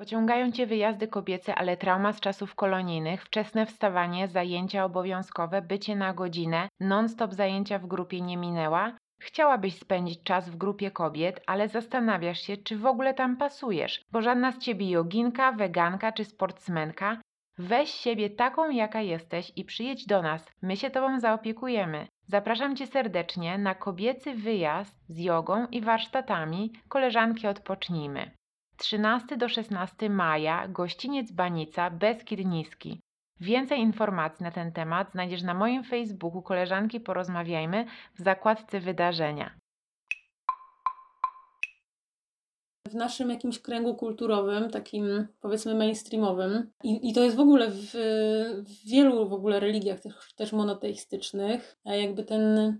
[0.00, 6.14] Pociągają cię wyjazdy kobiece, ale trauma z czasów kolonijnych, wczesne wstawanie, zajęcia obowiązkowe, bycie na
[6.14, 8.92] godzinę, non-stop zajęcia w grupie nie minęła?
[9.20, 14.22] Chciałabyś spędzić czas w grupie kobiet, ale zastanawiasz się, czy w ogóle tam pasujesz, bo
[14.22, 17.20] żadna z ciebie joginka, weganka czy sportsmenka.
[17.58, 20.50] Weź siebie taką, jaka jesteś i przyjedź do nas.
[20.62, 22.06] My się tobą zaopiekujemy.
[22.26, 28.39] Zapraszam cię serdecznie na kobiecy wyjazd z jogą i warsztatami Koleżanki Odpocznijmy.
[28.80, 33.00] 13 do 16 maja, gościniec Banica, Beskid Niski.
[33.40, 39.50] Więcej informacji na ten temat znajdziesz na moim Facebooku Koleżanki Porozmawiajmy w zakładce wydarzenia.
[42.90, 46.70] w naszym jakimś kręgu kulturowym, takim powiedzmy mainstreamowym.
[46.84, 47.90] I, i to jest w ogóle w,
[48.66, 52.78] w wielu w ogóle religiach też, też monoteistycznych, jakby ten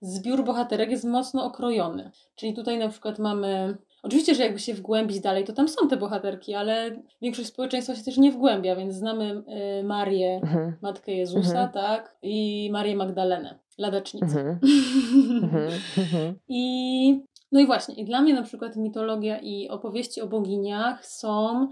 [0.00, 2.10] zbiór bohaterek jest mocno okrojony.
[2.34, 5.96] Czyli tutaj na przykład mamy Oczywiście, że jakby się wgłębić dalej, to tam są te
[5.96, 9.42] bohaterki, ale większość społeczeństwa się też nie wgłębia, więc znamy
[9.80, 10.76] y, Marię, mhm.
[10.82, 11.70] Matkę Jezusa, mhm.
[11.72, 14.40] tak, i Marię Magdalenę, ladacznicę.
[14.40, 14.60] Mhm.
[15.42, 15.72] mhm.
[15.98, 16.34] mhm.
[16.48, 17.20] I
[17.52, 21.68] no i właśnie, i dla mnie na przykład mitologia i opowieści o boginiach są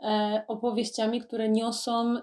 [0.00, 2.22] e, opowieściami, które niosą y,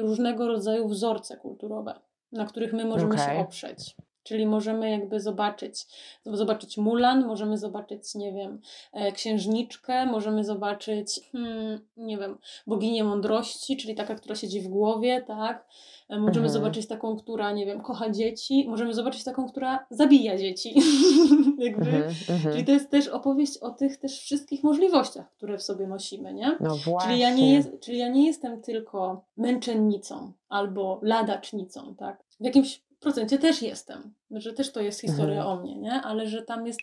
[0.00, 1.94] różnego rodzaju wzorce kulturowe,
[2.32, 3.26] na których my możemy okay.
[3.26, 3.96] się oprzeć.
[4.22, 5.86] Czyli możemy jakby zobaczyć,
[6.24, 8.60] zobaczyć Mulan, możemy zobaczyć, nie wiem,
[8.92, 15.24] e, księżniczkę, możemy zobaczyć, hmm, nie wiem, boginię mądrości, czyli taka, która siedzi w głowie,
[15.26, 15.66] tak?
[16.08, 16.52] E, możemy mhm.
[16.52, 20.74] zobaczyć taką, która, nie wiem, kocha dzieci, możemy zobaczyć taką, która zabija dzieci.
[21.58, 21.86] jakby.
[21.86, 22.52] Mhm, mhm.
[22.52, 26.56] Czyli to jest też opowieść o tych też wszystkich możliwościach, które w sobie nosimy, nie?
[26.60, 27.10] No właśnie.
[27.10, 32.24] Czyli ja nie, jest, czyli ja nie jestem tylko męczennicą albo ladacznicą, tak?
[32.40, 35.58] W jakimś procencie też jestem, że też to jest historia mhm.
[35.58, 35.92] o mnie, nie?
[35.92, 36.80] Ale że tam jest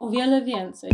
[0.00, 0.90] o wiele więcej.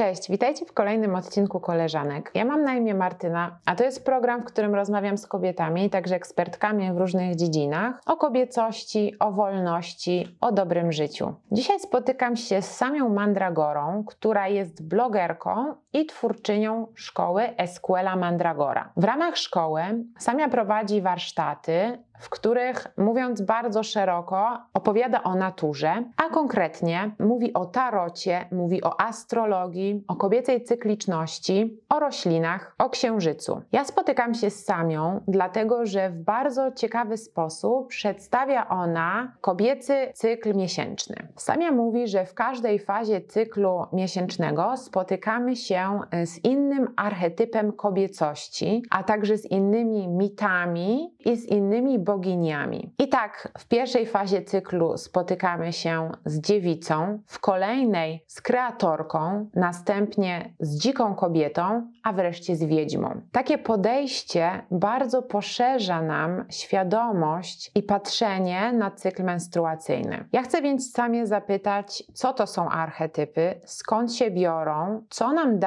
[0.00, 2.30] Cześć, witajcie w kolejnym odcinku Koleżanek.
[2.34, 6.14] Ja mam na imię Martyna, a to jest program, w którym rozmawiam z kobietami, także
[6.14, 11.34] ekspertkami w różnych dziedzinach, o kobiecości, o wolności, o dobrym życiu.
[11.52, 18.92] Dzisiaj spotykam się z Samią Mandragorą, która jest blogerką i twórczynią szkoły Escuela Mandragora.
[18.96, 19.82] W ramach szkoły
[20.18, 27.66] Samia prowadzi warsztaty w których, mówiąc bardzo szeroko, opowiada o naturze, a konkretnie mówi o
[27.66, 33.62] tarocie, mówi o astrologii, o kobiecej cykliczności, o roślinach, o księżycu.
[33.72, 40.54] Ja spotykam się z Samią, dlatego że w bardzo ciekawy sposób przedstawia ona kobiecy cykl
[40.54, 41.28] miesięczny.
[41.36, 45.79] Samia mówi, że w każdej fazie cyklu miesięcznego spotykamy się
[46.24, 52.94] z innym archetypem kobiecości, a także z innymi mitami i z innymi boginiami.
[52.98, 60.54] I tak w pierwszej fazie cyklu spotykamy się z dziewicą, w kolejnej z kreatorką, następnie
[60.60, 63.20] z dziką kobietą, a wreszcie z wiedźmą.
[63.32, 70.24] Takie podejście bardzo poszerza nam świadomość i patrzenie na cykl menstruacyjny.
[70.32, 75.58] Ja chcę więc samie zapytać, co to są archetypy, skąd się biorą, co nam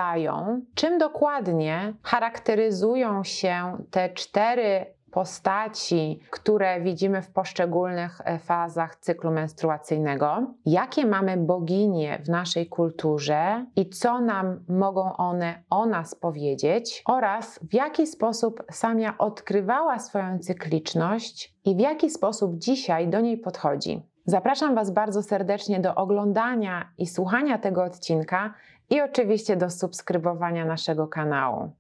[0.75, 10.53] czym dokładnie charakteryzują się te cztery postaci, które widzimy w poszczególnych e, fazach cyklu menstruacyjnego,
[10.65, 17.59] jakie mamy boginie w naszej kulturze i co nam mogą one o nas powiedzieć, oraz
[17.69, 24.01] w jaki sposób Samia odkrywała swoją cykliczność i w jaki sposób dzisiaj do niej podchodzi.
[24.25, 28.53] Zapraszam Was bardzo serdecznie do oglądania i słuchania tego odcinka
[28.89, 31.71] i oczywiście do subskrybowania naszego kanału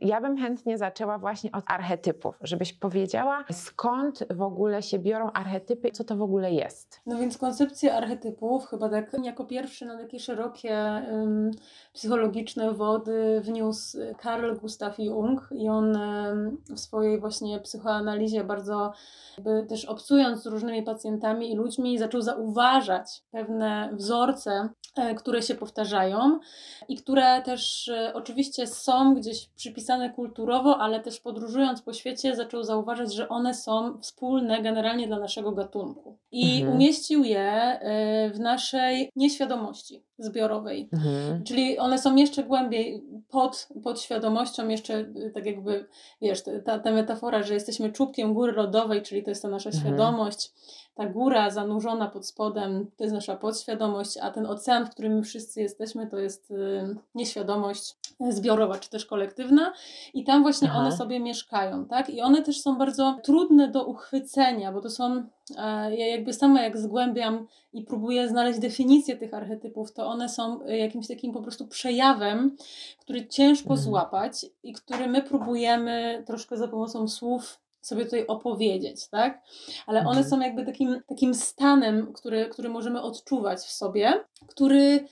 [0.00, 5.90] ja bym chętnie zaczęła właśnie od archetypów, żebyś powiedziała, skąd w ogóle się biorą archetypy,
[5.90, 7.00] co to w ogóle jest.
[7.06, 11.50] No więc koncepcję archetypów chyba tak jako pierwszy na takie szerokie um,
[11.92, 18.92] psychologiczne wody wniósł Carl Gustav Jung i on um, w swojej właśnie psychoanalizie bardzo
[19.38, 25.54] jakby też obcując z różnymi pacjentami i ludźmi zaczął zauważać pewne wzorce, e, które się
[25.54, 26.40] powtarzają
[26.88, 32.36] i które też e, oczywiście są gdzieś przypisane napisane kulturowo, ale też podróżując po świecie
[32.36, 36.18] zaczął zauważyć, że one są wspólne generalnie dla naszego gatunku.
[36.32, 36.74] I mhm.
[36.76, 40.04] umieścił je e, w naszej nieświadomości.
[40.18, 40.88] zbiorowej.
[40.92, 41.44] Mhm.
[41.44, 45.86] Czyli one są jeszcze głębiej pod, pod świadomością, jeszcze y, tak jakby,
[46.22, 49.84] wiesz, ta, ta metafora, że jesteśmy czubkiem góry lodowej, czyli to jest ta nasza mhm.
[49.84, 50.52] świadomość,
[50.98, 55.22] ta góra zanurzona pod spodem to jest nasza podświadomość, a ten ocean, w którym my
[55.22, 57.96] wszyscy jesteśmy, to jest y, nieświadomość
[58.28, 59.72] zbiorowa czy też kolektywna
[60.14, 60.78] i tam właśnie Aha.
[60.78, 62.10] one sobie mieszkają, tak?
[62.10, 65.24] I one też są bardzo trudne do uchwycenia, bo to są,
[65.56, 70.66] e, ja jakby sama jak zgłębiam i próbuję znaleźć definicję tych archetypów, to one są
[70.66, 72.56] jakimś takim po prostu przejawem,
[72.98, 73.80] który ciężko mhm.
[73.80, 79.42] złapać i który my próbujemy troszkę za pomocą słów sobie tutaj opowiedzieć, tak?
[79.86, 80.28] Ale one mhm.
[80.28, 85.04] są jakby takim, takim stanem, który, który możemy odczuwać w sobie, który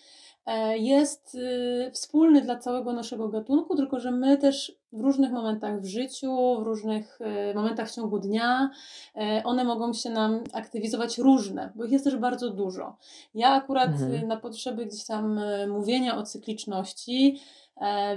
[0.47, 5.81] e, jest y, wspólny dla całego naszego gatunku, tylko że my też w różnych momentach
[5.81, 8.71] w życiu, w różnych e, momentach w ciągu dnia,
[9.17, 12.97] e, one mogą się nam aktywizować różne, bo ich jest też bardzo dużo.
[13.35, 14.29] Ja akurat mhm.
[14.29, 17.41] na potrzeby gdzieś tam mówienia o cykliczności,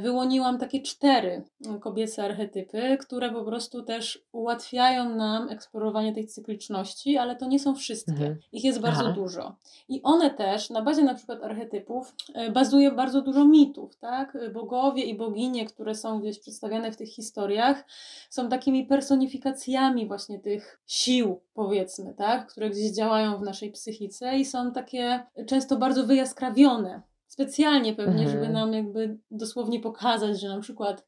[0.01, 1.43] wyłoniłam takie cztery
[1.79, 7.75] kobiece archetypy, które po prostu też ułatwiają nam eksplorowanie tej cykliczności, ale to nie są
[7.75, 8.11] wszystkie.
[8.11, 8.39] Mhm.
[8.51, 9.13] Ich jest bardzo Aha.
[9.13, 9.55] dużo.
[9.89, 14.37] I one też, na bazie na przykład archetypów, e, bazuje bardzo dużo mitów, tak?
[14.53, 17.83] Bogowie i boginie, które są gdzieś przedstawiane w tych historiach,
[18.29, 22.47] są takimi personifikacjami właśnie tych sił, powiedzmy, tak?
[22.47, 28.29] Które gdzieś działają w naszej psychice i są takie często bardzo wyjaskrawione specjalnie pewnie, mhm.
[28.29, 31.07] żeby nam jakby dosłownie pokazać, że na przykład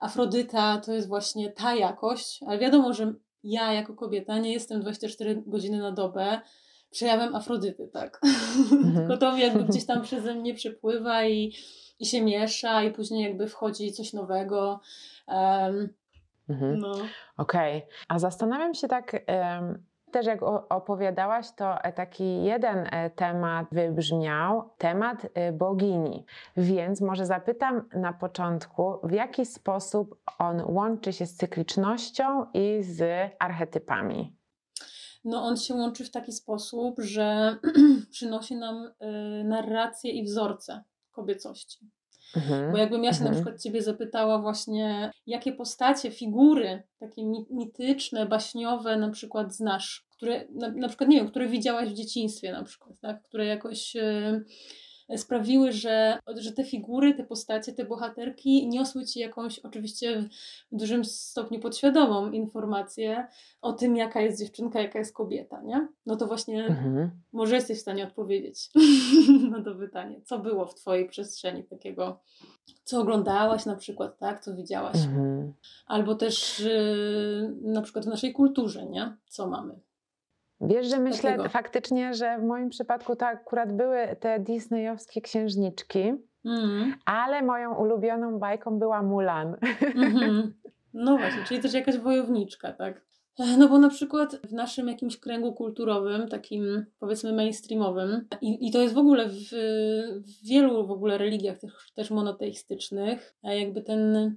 [0.00, 3.14] Afrodyta to jest właśnie ta jakość, ale wiadomo, że
[3.44, 6.40] ja jako kobieta nie jestem 24 godziny na dobę
[6.90, 8.20] przejawem Afrodyty, tak?
[8.72, 8.94] Mhm.
[8.94, 11.52] Tylko to jakby gdzieś tam przeze mnie przepływa i,
[11.98, 14.80] i się miesza i później jakby wchodzi coś nowego.
[15.28, 15.88] Um,
[16.48, 16.78] mhm.
[16.78, 16.92] no.
[17.36, 17.88] Okej, okay.
[18.08, 19.24] a zastanawiam się tak...
[19.28, 26.24] Um też jak opowiadałaś, to e, taki jeden e, temat wybrzmiał, temat e, bogini.
[26.56, 33.30] Więc może zapytam na początku, w jaki sposób on łączy się z cyklicznością i z
[33.38, 34.36] archetypami?
[35.24, 37.56] No on się łączy w taki sposób, że
[38.10, 38.92] przynosi nam
[39.44, 41.90] narrację i wzorce kobiecości.
[42.36, 42.72] Mhm.
[42.72, 43.30] Bo jakbym ja się mhm.
[43.30, 50.44] na przykład Ciebie zapytała właśnie, jakie postacie, figury takie mityczne, baśniowe na przykład znasz, które
[50.54, 53.22] na, na przykład, nie wiem, które widziałaś w dzieciństwie na przykład, tak?
[53.22, 53.94] które jakoś...
[53.94, 54.44] Yy,
[55.16, 60.28] sprawiły, że, że te figury, te postacie, te bohaterki niosły ci jakąś, oczywiście
[60.72, 63.26] w dużym stopniu podświadomą informację
[63.62, 65.88] o tym, jaka jest dziewczynka, jaka jest kobieta, nie?
[66.06, 67.10] No to właśnie mhm.
[67.32, 68.70] może jesteś w stanie odpowiedzieć
[69.50, 70.20] na to pytanie.
[70.24, 72.20] Co było w twojej przestrzeni takiego,
[72.84, 74.44] co oglądałaś na przykład, tak?
[74.44, 74.96] Co widziałaś?
[74.96, 75.52] Mhm.
[75.86, 79.16] Albo też yy, na przykład w naszej kulturze, nie?
[79.28, 79.80] Co mamy?
[80.62, 81.48] Wiesz, że myślę Takiego.
[81.48, 86.12] faktycznie, że w moim przypadku to akurat były te disneyowskie księżniczki,
[86.44, 86.94] mm.
[87.04, 89.56] ale moją ulubioną bajką była Mulan.
[89.94, 90.48] Mm -hmm.
[90.94, 93.02] No właśnie, czyli też jakaś wojowniczka, tak?
[93.58, 98.80] No bo na przykład w naszym jakimś kręgu kulturowym, takim powiedzmy mainstreamowym, i, i to
[98.80, 99.34] jest w ogóle w,
[100.20, 104.34] w wielu w ogóle religiach też, też monoteistycznych, jakby ten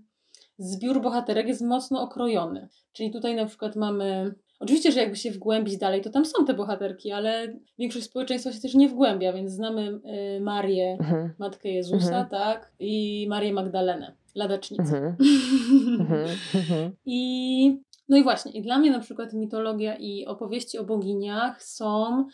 [0.57, 2.67] zbiór bohaterek jest mocno okrojony.
[2.91, 6.53] Czyli tutaj na przykład mamy Oczywiście, że jakby się wgłębić dalej, to tam są te
[6.53, 9.99] bohaterki, ale większość społeczeństwa się też nie wgłębia, więc znamy
[10.37, 11.33] y, Marię, mhm.
[11.39, 12.29] Matkę Jezusa, mhm.
[12.29, 14.97] tak, i Marię Magdalenę, ladacznicę.
[14.97, 15.15] Mhm.
[15.99, 16.29] mhm.
[16.55, 16.91] mhm.
[17.05, 22.25] I no i właśnie, i dla mnie na przykład mitologia i opowieści o boginiach są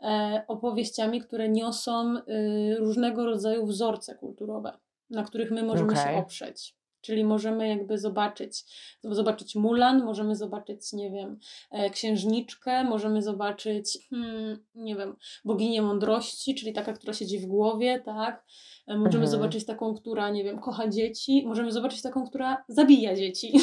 [0.00, 4.72] e, opowieściami, które niosą y, różnego rodzaju wzorce kulturowe,
[5.10, 6.04] na których my możemy okay.
[6.04, 6.74] się oprzeć.
[7.02, 8.64] Czyli możemy jakby zobaczyć,
[9.02, 11.38] zobaczyć Mulan, możemy zobaczyć, nie wiem,
[11.70, 18.02] e, księżniczkę, możemy zobaczyć, hmm, nie wiem, boginię mądrości, czyli taka, która siedzi w głowie,
[18.04, 18.44] tak?
[18.86, 19.28] E, możemy mhm.
[19.30, 23.52] zobaczyć taką, która, nie wiem, kocha dzieci, możemy zobaczyć taką, która zabija dzieci.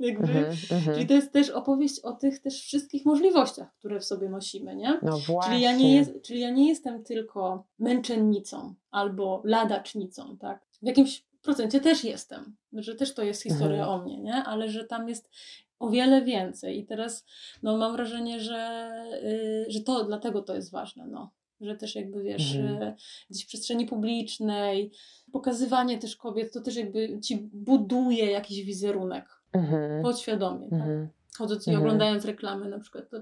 [0.00, 0.26] jakby.
[0.28, 0.94] Mhm, mhm.
[0.94, 5.00] Czyli to jest też opowieść o tych też wszystkich możliwościach, które w sobie nosimy, nie?
[5.02, 5.52] No właśnie.
[5.52, 10.66] Czyli ja nie, jest, czyli ja nie jestem tylko męczennicą albo ladacznicą, tak?
[10.82, 13.88] W jakimś procencie też jestem, że też to jest historia mhm.
[13.88, 14.34] o mnie, nie?
[14.34, 15.30] Ale że tam jest
[15.78, 17.24] o wiele więcej i teraz
[17.62, 21.30] no, mam wrażenie, że, yy, że to dlatego to jest ważne, no.
[21.60, 22.80] Że też jakby wiesz, mhm.
[22.80, 22.94] yy,
[23.30, 24.92] gdzieś w przestrzeni publicznej,
[25.32, 30.02] pokazywanie też kobiet, to też jakby ci buduje jakiś wizerunek mhm.
[30.02, 30.78] podświadomie, tak?
[30.78, 31.08] Mhm.
[31.38, 31.86] Chodząc i mhm.
[31.86, 33.16] oglądając reklamy na przykład, to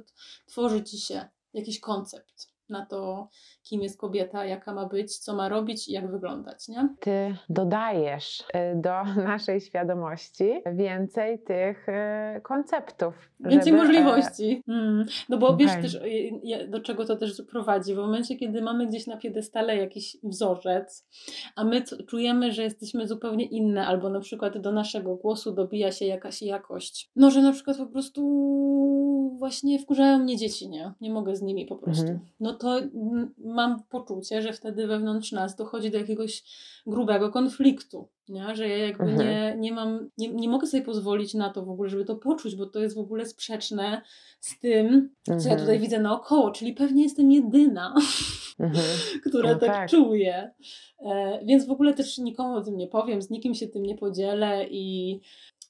[0.47, 3.29] tworzy ci się jakiś koncept na to,
[3.65, 6.89] kim jest kobieta, jaka ma być, co ma robić i jak wyglądać, nie?
[7.01, 8.45] Ty dodajesz y,
[8.75, 13.15] do naszej świadomości więcej tych y, konceptów.
[13.41, 14.63] Więcej żeby, e, możliwości.
[14.69, 15.07] Mm.
[15.29, 15.83] No bo wiesz Okej.
[15.83, 17.95] też, y, do czego to też prowadzi.
[17.95, 21.07] W momencie, kiedy mamy gdzieś na piedestale jakiś wzorzec,
[21.57, 26.05] a my czujemy, że jesteśmy zupełnie inne, albo na przykład do naszego głosu dobija się
[26.07, 27.11] jakaś jakość.
[27.17, 28.23] No, że na przykład po prostu
[29.39, 30.93] właśnie wkurzają mnie dzieci, nie?
[31.01, 32.03] Nie mogę z nimi po prostu.
[32.03, 32.21] Mhm.
[32.41, 36.43] No to mm, mam poczucie, że wtedy wewnątrz nas dochodzi do jakiegoś
[36.87, 38.57] grubego konfliktu, nie?
[38.57, 39.29] Że ja jakby Mhm.
[39.29, 42.57] nie, nie mam, nie, nie mogę sobie pozwolić na to w ogóle, żeby to poczuć,
[42.57, 44.03] bo to jest w ogóle sprzeczne
[44.41, 45.61] z tym, co ja Mhm.
[45.61, 47.95] tutaj widzę naokoło, czyli pewnie jestem jedyna,
[48.59, 48.85] Mhm.
[49.29, 49.91] która No tak, tak.
[49.91, 50.51] czuje.
[51.07, 53.95] E, więc w ogóle też nikomu o tym nie powiem, z nikim się tym nie
[53.95, 55.21] podzielę i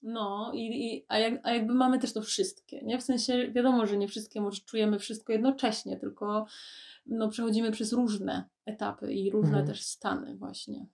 [0.02, 2.98] no, i, i, a, jak, a jakby mamy też to wszystkie, nie?
[2.98, 6.46] W sensie wiadomo, że nie wszystkie może czujemy wszystko jednocześnie, tylko
[7.06, 9.66] no, przechodzimy przez różne etapy i różne Mhm.
[9.66, 10.86] też stany właśnie.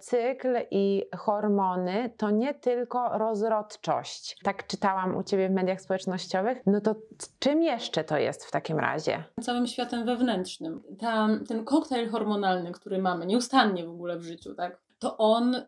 [0.00, 4.36] Cykl i hormony to nie tylko rozrodczość.
[4.44, 6.58] Tak czytałam u Ciebie w mediach społecznościowych.
[6.66, 6.94] No to
[7.38, 9.24] czym jeszcze to jest w takim razie?
[9.40, 10.82] całym światem wewnętrznym.
[10.98, 14.80] Ta, ten koktajl hormonalny, który mamy nieustannie w ogóle w życiu, tak?
[14.98, 15.62] To on y,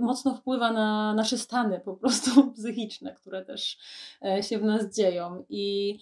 [0.00, 3.78] mocno wpływa na nasze stany po prostu psychiczne, które też
[4.24, 5.44] e, się w nas dzieją.
[5.48, 5.98] I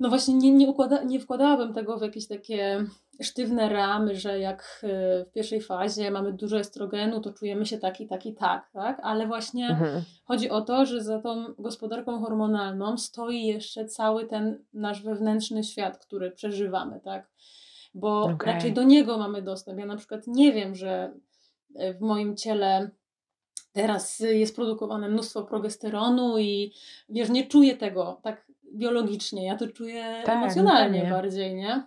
[0.00, 2.84] no właśnie nie, nie, układa, nie wkładałabym tego w jakieś takie
[3.22, 8.00] sztywne ramy, że jak y, w pierwszej fazie mamy dużo estrogenu, to czujemy się tak
[8.00, 9.00] i tak i tak, tak?
[9.02, 10.02] Ale właśnie Mhm.
[10.24, 15.98] Chodzi o to, że za tą gospodarką hormonalną stoi jeszcze cały ten nasz wewnętrzny świat,
[15.98, 17.30] który przeżywamy, tak?
[17.94, 18.52] Bo Okej.
[18.52, 19.78] raczej do niego mamy dostęp.
[19.78, 21.14] Ja na przykład nie wiem, że
[21.74, 22.90] e, w moim ciele
[23.72, 26.72] teraz jest produkowane mnóstwo progesteronu i
[27.08, 31.14] wiesz, nie czuję tego tak biologicznie, ja to czuję Tak, emocjonalnie pewnie.
[31.14, 31.82] bardziej, nie?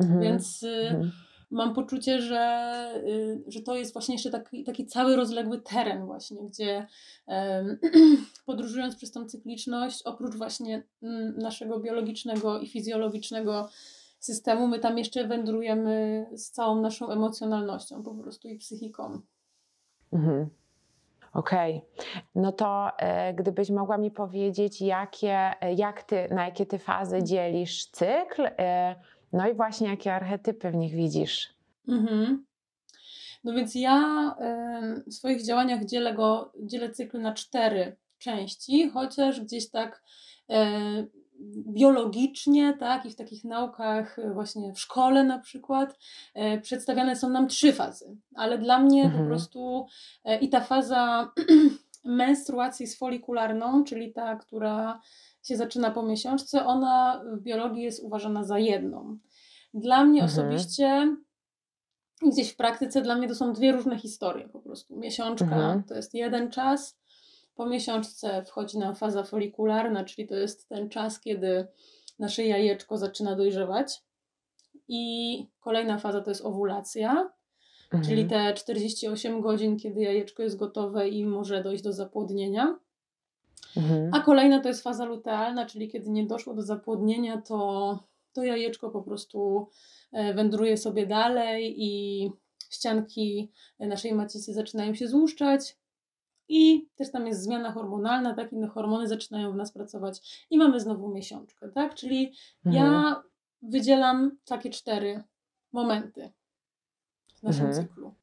[0.00, 0.20] Mhm.
[0.20, 1.12] Więc y, Mhm.
[1.50, 6.38] mam poczucie, że, y, że to jest właśnie jeszcze taki, taki cały rozległy teren właśnie,
[6.48, 6.86] gdzie
[8.46, 13.68] podróżując przez tą cykliczność, oprócz właśnie mm, naszego biologicznego i fizjologicznego
[14.18, 19.20] systemu, my tam jeszcze wędrujemy z całą naszą emocjonalnością po prostu i psychiką.
[20.12, 20.48] Mhm.
[21.34, 21.82] Okej,
[22.34, 27.22] no to e, gdybyś mogła mi powiedzieć, jakie, e, jak ty, na jakie ty fazy
[27.22, 28.94] dzielisz cykl, e,
[29.32, 31.54] no i właśnie jakie archetypy w nich widzisz.
[31.88, 32.44] Mhm.
[33.44, 34.34] No więc ja
[35.06, 40.02] w swoich działaniach dzielę go, dzielę cykl na cztery części, chociaż gdzieś tak
[40.50, 40.80] e,
[41.66, 45.98] biologicznie, tak, i w takich naukach e, właśnie w szkole na przykład
[46.34, 49.26] e, przedstawiane są nam trzy fazy, ale dla mnie po Mhm.
[49.26, 49.86] prostu
[50.24, 51.32] e, i ta faza
[52.04, 55.00] menstruacji z folikularną, czyli ta, która
[55.42, 59.18] się zaczyna po miesiączce, ona w biologii jest uważana za jedną.
[59.74, 60.30] Dla mnie Mhm.
[60.48, 61.16] osobiście
[62.22, 64.96] i gdzieś w praktyce dla mnie to są dwie różne historie po prostu.
[64.96, 65.84] Miesiączka Mhm.
[65.84, 66.98] to jest jeden czas,
[67.54, 71.66] po miesiączce wchodzi nam faza folikularna, czyli to jest ten czas, kiedy
[72.18, 74.02] nasze jajeczko zaczyna dojrzewać.
[74.88, 77.30] I kolejna faza to jest owulacja,
[77.90, 78.28] czyli Mhm.
[78.28, 82.78] te 48 godzin, kiedy jajeczko jest gotowe i może dojść do zapłodnienia.
[83.76, 84.10] Mhm.
[84.14, 87.98] A kolejna to jest faza lutealna, czyli kiedy nie doszło do zapłodnienia, to,
[88.32, 89.68] to jajeczko po prostu
[90.12, 92.30] e, wędruje sobie dalej i
[92.70, 95.76] ścianki naszej macicy zaczynają się złuszczać.
[96.48, 98.52] I też tam jest zmiana hormonalna, tak?
[98.52, 101.94] Inne hormony zaczynają w nas pracować i mamy znowu miesiączkę, tak?
[101.94, 102.32] Czyli
[102.66, 102.84] Mhm.
[102.92, 103.22] ja
[103.62, 105.22] wydzielam takie cztery
[105.72, 106.32] momenty
[107.36, 107.86] w naszym Mhm.
[107.86, 108.14] cyklu.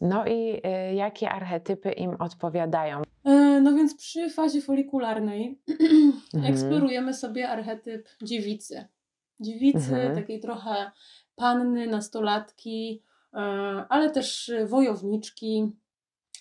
[0.00, 0.60] No i
[0.90, 3.02] y, jakie archetypy im odpowiadają?
[3.24, 5.58] E, No więc przy fazie folikularnej
[6.34, 6.52] Mhm.
[6.52, 8.84] eksplorujemy sobie archetyp dziewicy.
[9.40, 10.14] Dziewicy, Mhm.
[10.14, 10.90] takiej trochę
[11.36, 13.02] panny, nastolatki,
[13.34, 13.36] e,
[13.88, 15.72] ale też wojowniczki.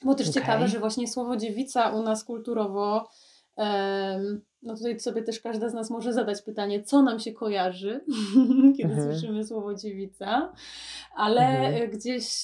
[0.04, 0.42] Bo też Okej.
[0.42, 3.10] ciekawe, że właśnie słowo dziewica u nas kulturowo,
[3.56, 8.06] em, no tutaj sobie też każda z nas może zadać pytanie, co nam się kojarzy,
[8.78, 9.12] kiedy Mhm.
[9.12, 10.54] słyszymy słowo dziewica,
[11.16, 11.92] ale Mhm.
[11.92, 12.44] gdzieś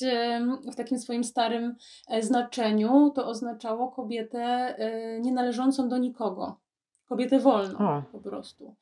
[0.72, 1.76] w takim swoim starym
[2.10, 4.40] e, znaczeniu to oznaczało kobietę
[4.78, 6.60] e, nienależącą do nikogo.
[7.06, 8.04] Kobietę wolną O.
[8.12, 8.76] po prostu.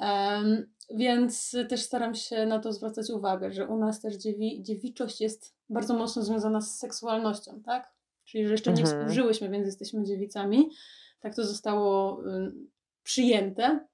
[0.00, 5.20] Em, więc też staram się na to zwracać uwagę, że u nas też dziewi, dziewiczość
[5.20, 7.92] jest bardzo mocno związana z seksualnością, tak?
[8.32, 8.98] Czyli, że jeszcze nie Mhm.
[8.98, 10.70] współżyłyśmy, więc jesteśmy dziewicami.
[11.20, 12.22] Tak to zostało
[13.02, 13.86] przyjęte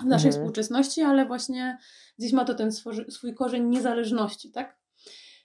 [0.00, 0.32] w naszej Mhm.
[0.32, 1.78] współczesności, ale właśnie
[2.18, 2.72] gdzieś ma to ten
[3.08, 4.78] swój, korzeń niezależności, tak?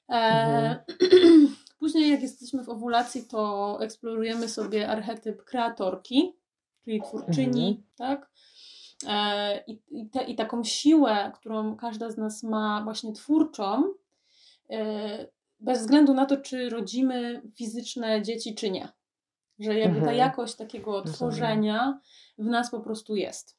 [0.10, 0.79] E, Mhm.
[1.79, 6.33] Później, jak jesteśmy w owulacji, to eksplorujemy sobie archetyp kreatorki,
[6.86, 7.83] czyli twórczyni, Mhm.
[7.98, 8.29] tak?
[9.07, 13.93] E, I, i, te, I taką siłę, którą każda z nas ma właśnie twórczą,
[14.69, 15.27] e,
[15.63, 18.89] bez względu na to, czy rodzimy fizyczne dzieci, czy nie.
[19.60, 20.17] Że jakby ta mhm.
[20.17, 22.00] jakość takiego tworzenia
[22.38, 23.58] w nas po prostu jest.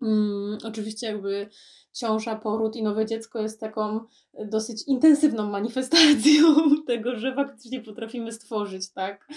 [0.00, 1.48] Hmm, oczywiście jakby
[1.92, 4.00] ciąża, poród i nowe dziecko jest taką
[4.44, 6.44] dosyć intensywną manifestacją
[6.86, 9.28] tego, że faktycznie potrafimy stworzyć tak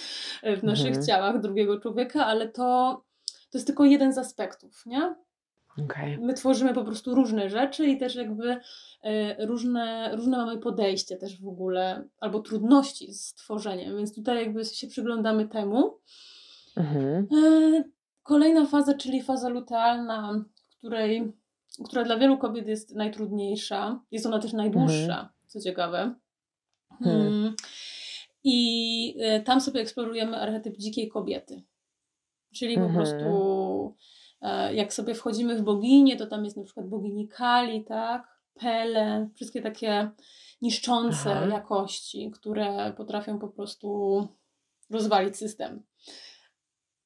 [0.58, 1.06] w naszych mhm.
[1.06, 3.04] ciałach drugiego człowieka, ale to,
[3.50, 5.16] to jest tylko jeden z aspektów, nie?
[5.86, 6.18] Okay.
[6.18, 8.60] My tworzymy po prostu różne rzeczy i też jakby y,
[9.40, 14.88] różne, różne mamy podejście też w ogóle, albo trudności z tworzeniem, więc tutaj jakby się
[14.88, 15.98] przyglądamy temu.
[16.78, 17.28] Mhm.
[17.34, 17.92] Y,
[18.24, 20.46] kolejna faza, czyli faza lutealna,
[20.78, 21.34] której,
[21.86, 24.02] która dla wielu kobiet jest najtrudniejsza.
[24.12, 25.30] Jest ona też najdłuższa, mhm.
[25.48, 26.16] co ciekawe.
[27.06, 27.56] Mm.
[28.44, 31.64] I y, tam sobie eksplorujemy archetyp dzikiej kobiety.
[32.54, 33.06] Czyli po mhm.
[33.06, 33.94] prostu E,
[34.74, 38.28] jak sobie wchodzimy w boginię, to tam jest na przykład bogini Kali, tak?
[38.54, 40.10] Pele, wszystkie takie
[40.62, 41.46] niszczące Aha.
[41.46, 44.28] jakości, które potrafią po prostu
[44.90, 45.84] rozwalić system.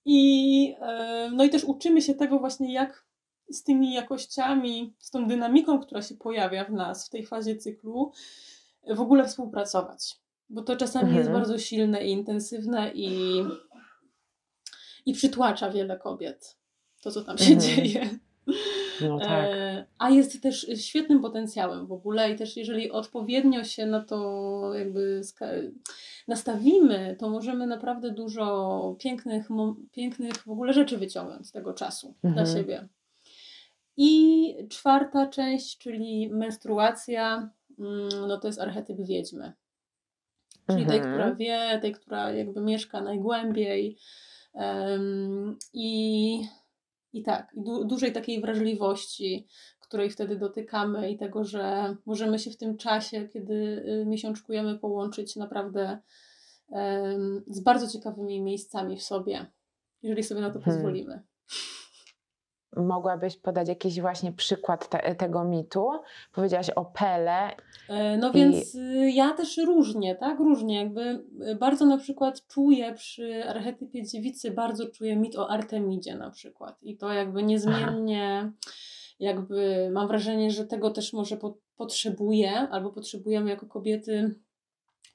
[0.05, 3.05] I, e, no i też uczymy się tego właśnie, jak
[3.49, 8.11] z tymi jakościami, z tą dynamiką, która się pojawia w nas w tej fazie cyklu,
[8.87, 10.15] w ogóle współpracować.
[10.49, 11.19] Bo to czasami mhm.
[11.19, 13.43] jest bardzo silne i intensywne i,
[15.05, 16.57] i przytłacza wiele kobiet
[17.05, 17.61] to, co tam się mhm.
[17.61, 18.09] dzieje.
[19.01, 19.49] No tak.
[19.51, 24.71] E, a jest też świetnym potencjałem w ogóle i też jeżeli odpowiednio się na to
[24.73, 25.21] jakby
[26.27, 29.47] nastawimy, to możemy naprawdę dużo pięknych,
[29.91, 32.33] pięknych w ogóle rzeczy wyciągnąć z tego czasu mhm.
[32.33, 32.87] dla siebie.
[33.97, 39.53] I czwarta część, czyli menstruacja, mm, no to jest archetyp wiedźmy.
[40.67, 40.87] Czyli mhm.
[40.87, 43.97] tej, która wie, tej, która jakby mieszka najgłębiej.
[44.53, 46.47] Um, I
[47.15, 49.47] i tak, i du dużej takiej wrażliwości,
[49.87, 55.35] której wtedy dotykamy i tego, że możemy się w tym czasie, kiedy y, miesiączkujemy, połączyć
[55.35, 55.99] naprawdę
[56.67, 59.45] um, z bardzo ciekawymi miejscami w sobie,
[60.01, 60.75] jeżeli sobie na to hmm.
[60.75, 61.23] pozwolimy.
[62.75, 65.89] Mogłabyś podać jakiś właśnie przykład te, tego mitu?
[66.31, 67.55] Powiedziałaś o Pele.
[67.89, 68.33] E, no i...
[68.33, 70.39] więc y, ja też różnie, tak?
[70.39, 70.75] Różnie.
[70.75, 76.31] Jakby y, bardzo na przykład czuję przy archetypie dziewicy, bardzo czuję mit o Artemidzie na
[76.31, 76.83] przykład.
[76.83, 78.51] I to jakby niezmiennie, Aha.
[79.19, 84.35] jakby mam wrażenie, że tego też może po, potrzebuję, albo potrzebujemy jako kobiety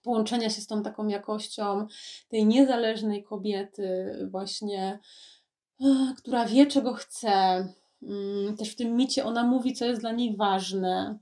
[0.02, 1.86] połączenia się z tą taką jakością
[2.28, 4.98] tej niezależnej kobiety, właśnie
[6.16, 7.28] która wie, czego chce.
[8.02, 11.18] Mm, też w tym micie ona mówi, co jest dla niej ważne.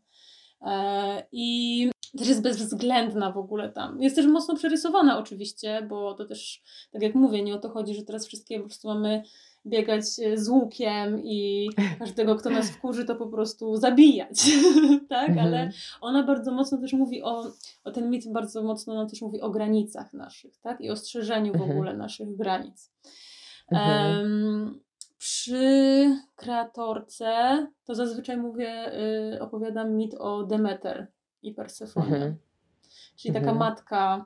[0.62, 4.02] E, I też jest bezwzględna w ogóle tam.
[4.02, 7.94] Jest też mocno przerysowana oczywiście, bo to też, tak jak mówię, nie o to chodzi,
[7.94, 9.22] że teraz wszystkie po prostu mamy
[9.66, 14.38] biegać e, z łukiem i każdego, kto nas wkurzy, to po prostu zabijać,
[15.08, 15.28] tak?
[15.28, 15.46] Mhm.
[15.46, 17.52] Ale ona bardzo mocno też mówi o,
[17.84, 20.80] o ten mit, bardzo mocno ona też mówi o granicach naszych, tak?
[20.80, 21.72] I ostrzeżeniu w mhm.
[21.72, 22.90] ogóle naszych granic.
[23.70, 24.80] Mhm.
[25.18, 28.92] przy kreatorce to zazwyczaj mówię,
[29.34, 31.06] y, opowiadam mit o Demeter
[31.42, 32.06] i Persefonie.
[32.06, 32.36] Mhm.
[33.16, 33.58] Czyli taka mhm.
[33.58, 34.24] matka,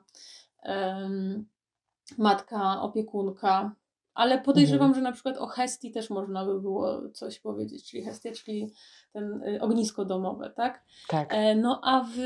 [2.17, 3.75] matka opiekunka.
[4.13, 4.95] Ale podejrzewam, mhm.
[4.95, 8.69] że na przykład o Hestii też można by było coś powiedzieć, czyli Hestia, czyli
[9.13, 10.83] ten y, ognisko domowe, tak?
[11.07, 11.33] Tak.
[11.33, 12.17] E, no a w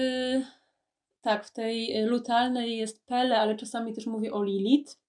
[1.22, 5.00] tak, w tej lutalnej jest Pele, ale czasami też mówię o Lilith.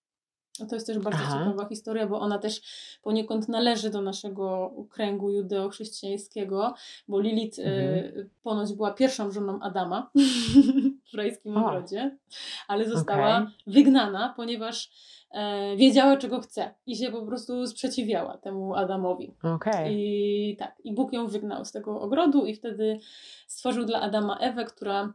[0.61, 1.39] No to jest też bardzo Aha.
[1.39, 2.61] ciekawa historia, bo ona też
[3.03, 6.75] poniekąd należy do naszego kręgu judeo-chrześcijańskiego,
[7.09, 8.19] bo Lilith y, mhm.
[8.19, 10.11] y, ponoć była pierwszą żoną Adama
[11.13, 12.17] w rajskim ogrodzie,
[12.69, 13.53] ale została okay.
[13.67, 14.91] wygnana, ponieważ
[15.31, 19.35] e, wiedziała, czego chce i się po prostu sprzeciwiała temu Adamowi.
[19.43, 19.93] Okay.
[19.93, 23.01] I tak, i Bóg ją wygnał z tego ogrodu i wtedy
[23.47, 25.13] stworzył dla Adama Ewę, która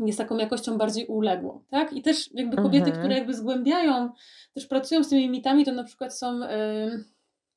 [0.00, 1.92] jest taką jakością bardziej uległą, tak?
[1.92, 2.98] I też jakby kobiety, mhm.
[2.98, 4.10] które jakby zgłębiają,
[4.54, 7.04] też pracują z tymi mitami, to na przykład są y,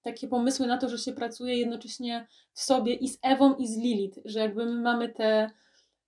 [0.02, 3.78] takie pomysły na to, że się pracuje jednocześnie w sobie i z Ewą i z
[3.78, 5.52] Lilith, że jakby my mamy te,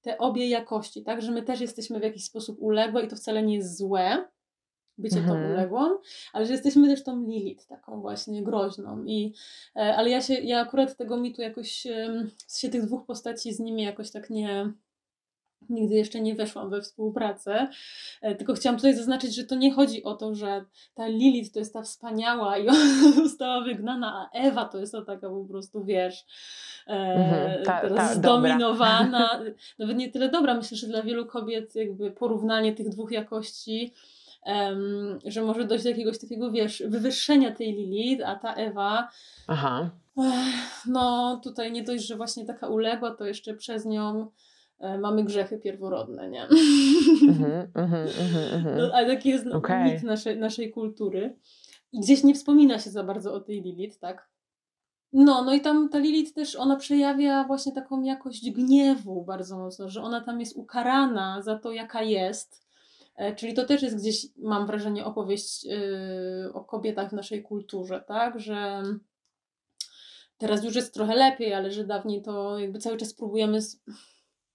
[0.01, 1.21] te obie jakości, tak?
[1.21, 4.25] Że my też jesteśmy w jakiś sposób uległe i to wcale nie jest złe,
[4.97, 5.43] bycie mhm.
[5.43, 5.97] tą uległą,
[6.33, 9.03] ale że jesteśmy też tą Lilith, taką właśnie groźną.
[9.05, 9.33] I,
[9.75, 11.87] e, ale ja się, ja akurat tego mitu jakoś,
[12.59, 14.73] się tych dwóch postaci z nimi jakoś tak nie
[15.69, 17.67] Nigdy jeszcze nie weszłam we współpracę,
[18.21, 21.59] e, tylko chciałam tutaj zaznaczyć, że to nie chodzi o to, że ta Lilith to
[21.59, 25.83] jest ta wspaniała i ona została wygnana, a Ewa to jest ta taka po prostu,
[25.83, 26.25] wiesz,
[26.87, 29.39] e, mhm, ta, ta, zdominowana.
[29.79, 33.93] Nawet nie tyle dobra, myślę, że dla wielu kobiet jakby porównanie tych dwóch jakości
[34.45, 39.09] um, że może dojść do jakiegoś takiego, wiesz, wywyższenia tej Lilith, a ta Ewa,
[39.47, 39.89] Aha.
[40.85, 44.31] no tutaj nie dość, że właśnie taka uległa, to jeszcze przez nią
[44.79, 46.43] mamy grzechy pierworodne, nie?
[46.43, 48.07] Mhm, mhm,
[48.55, 48.77] mhm.
[48.77, 49.93] No, ale taki jest Okej.
[49.93, 51.35] mit naszej, naszej kultury.
[51.91, 54.29] I gdzieś nie wspomina się za bardzo o tej Lilith, tak?
[55.13, 59.89] No, no i tam ta Lilith też, ona przejawia właśnie taką jakość gniewu bardzo mocno,
[59.89, 62.67] że ona tam jest ukarana za to, jaka jest.
[63.15, 68.03] E, Czyli to też jest gdzieś, mam wrażenie, opowieść yy, o kobietach w naszej kulturze,
[68.07, 68.39] tak?
[68.39, 68.83] Że
[70.37, 73.81] teraz już jest trochę lepiej, ale że dawniej to jakby cały czas próbujemy s-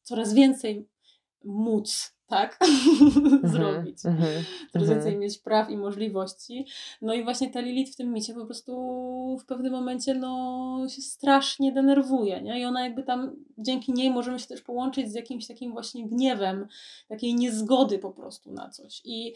[0.04, 0.88] coraz więcej
[1.44, 2.58] móc, tak?
[3.44, 4.88] Zrobić Mhm, coraz Mhm.
[4.88, 6.66] więcej mieć praw i możliwości.
[7.02, 8.72] No i właśnie ta Lilith w tym micie po prostu
[9.40, 12.60] w pewnym momencie no, się strasznie denerwuje, nie?
[12.60, 16.66] I ona jakby tam, dzięki niej możemy się też połączyć z jakimś takim właśnie gniewem,
[17.08, 19.00] takiej niezgody po prostu na coś.
[19.04, 19.34] I,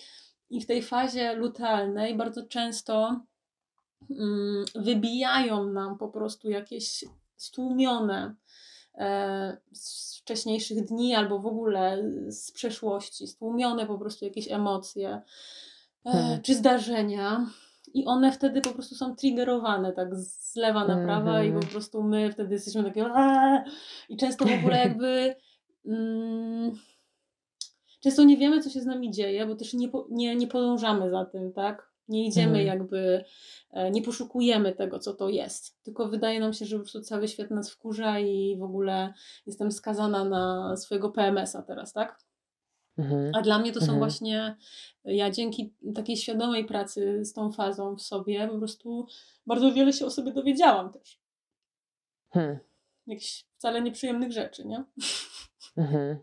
[0.50, 3.20] i w tej fazie lutealnej bardzo często
[4.11, 7.04] mm, wybijają nam po prostu jakieś
[7.37, 8.35] stłumione
[9.72, 15.08] z wcześniejszych dni albo w ogóle z przeszłości, stłumione po prostu jakieś emocje
[16.06, 16.42] e, Hmm.
[16.42, 17.46] czy zdarzenia.
[17.94, 21.62] I one wtedy po prostu są triggerowane tak z lewa na prawa i Mhm.
[21.66, 23.64] po prostu my wtedy jesteśmy takie "Aaa!"
[24.08, 25.34] i często w ogóle jakby
[25.87, 26.78] mm,
[28.00, 31.24] często nie wiemy co się z nami dzieje, bo też nie, nie, nie podążamy za
[31.24, 31.88] tym, tak?
[32.08, 32.66] Nie idziemy Mhm.
[32.66, 33.24] jakby,
[33.70, 35.82] e, nie poszukujemy tego, co to jest.
[35.82, 39.12] Tylko wydaje nam się, że po prostu cały świat nas wkurza i w ogóle
[39.46, 42.18] jestem skazana na swojego PMS-a teraz, tak?
[42.98, 43.30] Mhm.
[43.34, 43.98] A dla mnie to są Mhm.
[43.98, 44.56] właśnie,
[45.04, 49.06] ja dzięki takiej świadomej pracy z tą fazą w sobie, po prostu
[49.46, 51.20] bardzo wiele się o sobie dowiedziałam też.
[52.30, 52.58] Hmm.
[53.06, 54.84] Jakichś wcale nieprzyjemnych rzeczy, nie?
[55.76, 56.18] Mhm.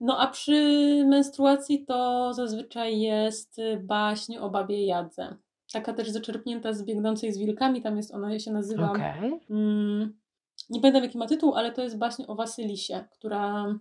[0.00, 0.52] No a przy
[1.08, 5.36] menstruacji to zazwyczaj jest y, baśń o babie Jadze.
[5.72, 8.90] Taka też zaczerpnięta z Biegnącej z wilkami, tam jest ona, się nazywa...
[8.90, 9.40] Okej.
[9.50, 10.18] Mm,
[10.70, 13.74] nie pamiętam jaki ma tytuł, ale to jest baśń o Wasylisie, która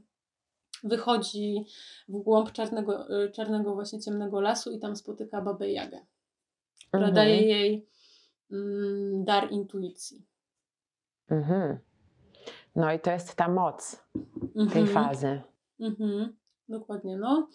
[0.83, 1.65] wychodzi
[2.07, 5.99] w głąb czarnego, y, czarnego właśnie ciemnego lasu i tam spotyka babę Jagę,
[6.87, 7.13] która Mhm.
[7.13, 7.87] daje jej
[8.51, 10.25] mm, dar intuicji.
[11.29, 11.77] Mhm.
[12.75, 14.03] No i to jest ta moc
[14.73, 14.87] tej Mhm.
[14.87, 15.41] fazy.
[15.79, 16.35] Mhm,
[16.69, 17.49] dokładnie, no.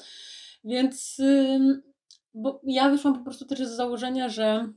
[0.65, 1.21] Więc
[2.35, 4.73] bo ja wyszłam po prostu też z założenia, że,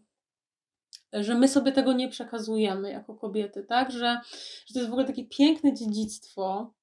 [1.13, 3.91] że my sobie tego nie przekazujemy jako kobiety, tak?
[3.91, 4.19] Że,
[4.65, 6.73] że to jest w ogóle takie piękne dziedzictwo,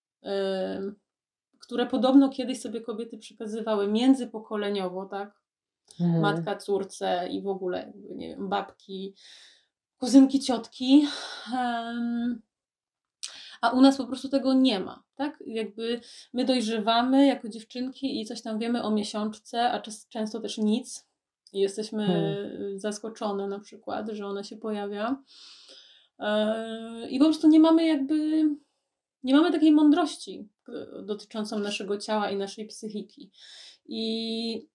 [0.79, 0.96] ym,
[1.59, 5.40] które podobno kiedyś sobie kobiety przekazywały międzypokoleniowo, tak?
[6.01, 6.20] Mhm.
[6.20, 9.14] Matka córce i w ogóle, nie wiem, babki,
[9.99, 11.07] kuzynki, ciotki.
[11.59, 12.42] Em,
[13.61, 15.42] a u nas po prostu tego nie ma, tak?
[15.46, 16.01] Jakby
[16.33, 21.11] my dojrzewamy jako dziewczynki i coś tam wiemy o miesiączce, a często też nic.
[21.53, 22.81] I jesteśmy Hmm.
[22.81, 25.23] zaskoczone na przykład, że ona się pojawia.
[26.18, 28.49] Yy, I po prostu nie mamy jakby,
[29.23, 33.31] nie mamy takiej mądrości y, dotyczącą naszego ciała i naszej psychiki.
[33.87, 34.68] I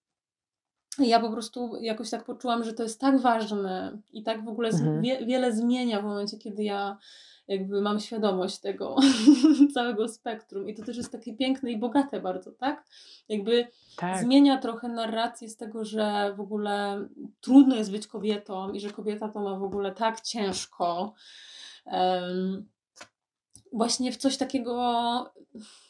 [0.98, 4.68] ja po prostu jakoś tak poczułam, że to jest tak ważne i tak w ogóle
[4.68, 5.02] Mhm.
[5.02, 6.98] wie, wiele zmienia w momencie, kiedy ja
[7.48, 8.96] jakby mam świadomość tego
[9.74, 10.68] całego spektrum.
[10.68, 12.84] I to też jest takie piękne i bogate bardzo, tak?
[13.28, 14.18] Jakby Tak.
[14.18, 17.08] zmienia trochę narrację z tego, że w ogóle
[17.40, 21.14] trudno jest być kobietą i że kobieta to ma w ogóle tak ciężko.
[21.86, 22.68] Em,
[23.72, 24.74] właśnie w coś takiego,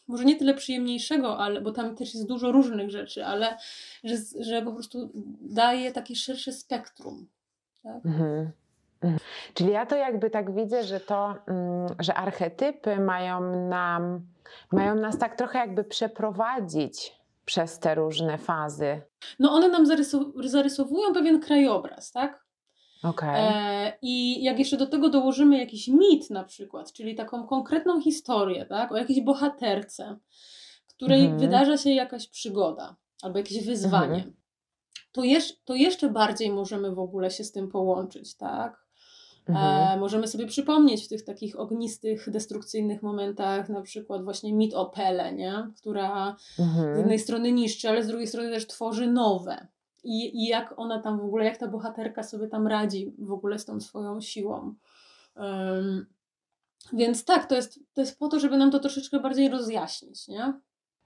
[0.08, 3.58] może nie tyle przyjemniejszego, ale, bo tam też jest dużo różnych rzeczy, ale
[4.04, 7.26] że, że po prostu daje takie szersze spektrum.
[7.82, 8.06] Tak?
[8.06, 8.50] Mhm.
[9.54, 14.20] Czyli ja to jakby tak widzę, że to, mm, że archetypy mają nam,
[14.72, 17.12] mają nas tak trochę jakby przeprowadzić
[17.44, 19.00] przez te różne fazy.
[19.38, 22.46] No one nam zarysow- zarysowują pewien krajobraz, tak?
[23.02, 23.34] Okej.
[23.38, 28.66] E, I jak jeszcze do tego dołożymy jakiś mit na przykład, czyli taką konkretną historię,
[28.66, 30.16] tak, o jakiejś bohaterce,
[30.88, 31.38] której Mhm.
[31.40, 34.34] wydarza się jakaś przygoda albo jakieś wyzwanie, Mhm.
[35.12, 38.86] to, jeż, to jeszcze bardziej możemy w ogóle się z tym połączyć, tak?
[39.48, 39.96] Mhm.
[39.98, 44.87] E, możemy sobie przypomnieć w tych takich ognistych, destrukcyjnych momentach, na przykład właśnie mit o
[44.87, 45.70] Pele, nie?
[45.76, 46.98] która z Mhm.
[46.98, 49.66] jednej strony niszczy, ale z drugiej strony też tworzy nowe.
[50.04, 53.59] I, I jak ona tam w ogóle, jak ta bohaterka sobie tam radzi w ogóle
[53.59, 54.74] z tą swoją siłą.
[55.37, 56.06] Ym,
[56.92, 60.61] więc tak, to jest, to jest po to, żeby nam to troszeczkę bardziej rozjaśnić, nie?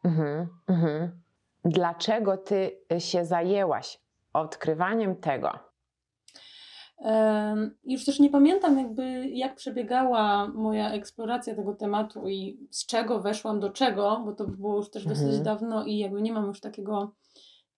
[0.05, 0.49] Mhm.
[0.69, 1.21] Mhm.
[1.65, 4.01] Dlaczego ty się zajęłaś
[4.33, 5.70] odkrywaniem tego?
[7.85, 13.61] Już też nie pamiętam jakby jak przebiegała moja eksploracja tego tematu i z czego weszłam
[13.61, 15.45] do czego, bo to było już też dosyć Mhm.
[15.45, 17.15] dawno i jakby nie mam już takiego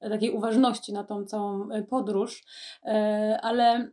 [0.00, 2.44] takiej uważności na tą całą podróż,
[3.42, 3.90] ale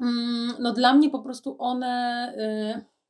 [0.00, 2.34] mm, no dla mnie po prostu one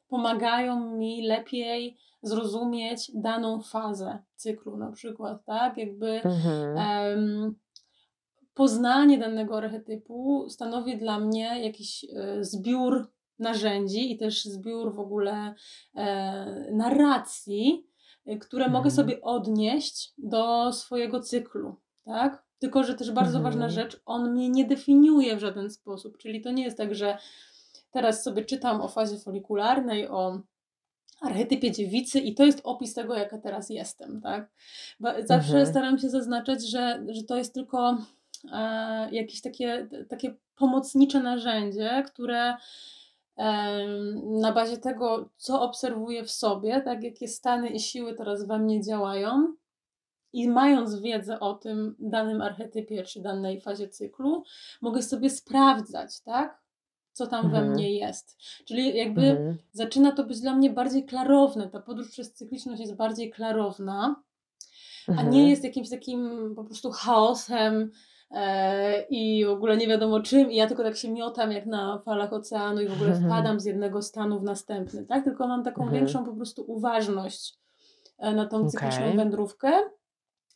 [0.09, 5.77] pomagają mi lepiej zrozumieć daną fazę cyklu na przykład, tak?
[5.77, 6.77] Jakby mhm.
[6.77, 7.55] um,
[8.61, 15.55] poznanie danego archetypu stanowi dla mnie jakiś e, zbiór narzędzi i też zbiór w ogóle
[15.95, 17.87] e, narracji,
[18.27, 18.73] e, które mhm.
[18.73, 22.45] mogę sobie odnieść do swojego cyklu, tak?
[22.59, 23.45] Tylko, że też bardzo mhm.
[23.45, 27.19] ważna rzecz, on mnie nie definiuje w żaden sposób, czyli to nie jest tak, że
[27.91, 30.41] teraz sobie czytam o fazie folikularnej, o
[31.21, 34.51] archetypie dziewicy i to jest opis tego, jaka teraz jestem, tak?
[35.01, 35.67] Bo zawsze mhm.
[35.67, 37.99] staram się zaznaczać, że, że to jest tylko
[38.53, 42.57] e, jakieś takie, takie pomocnicze narzędzie, które
[44.25, 48.83] na bazie tego, co obserwuję w sobie, tak jakie stany i siły teraz we mnie
[48.83, 49.55] działają,
[50.33, 54.45] i mając wiedzę o tym danym archetypie czy danej fazie cyklu,
[54.81, 56.61] mogę sobie sprawdzać, tak?
[57.13, 57.65] co tam mhm.
[57.65, 58.39] we mnie jest.
[58.65, 59.57] Czyli jakby mhm.
[59.73, 61.69] zaczyna to być dla mnie bardziej klarowne.
[61.69, 64.23] Ta podróż przez cykliczność jest bardziej klarowna,
[65.09, 65.29] mhm.
[65.29, 67.91] a nie jest jakimś takim po prostu chaosem
[69.11, 72.33] i w ogóle nie wiadomo czym i ja tylko tak się miotam jak na falach
[72.33, 73.27] oceanu i w ogóle mhm.
[73.27, 75.25] wpadam z jednego stanu w następny, tak?
[75.25, 76.01] Tylko mam taką mhm.
[76.01, 77.59] większą po prostu uważność
[78.19, 79.17] e, na tą cykliczną okay.
[79.17, 79.73] wędrówkę.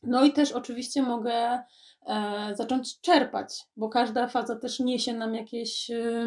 [0.02, 1.32] No i też oczywiście mogę
[2.06, 6.26] e, zacząć czerpać, bo każda faza też niesie nam jakieś e,